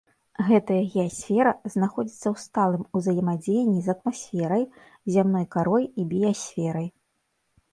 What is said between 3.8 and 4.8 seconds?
з атмасферай,